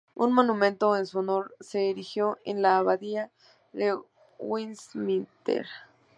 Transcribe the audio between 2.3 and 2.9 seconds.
en la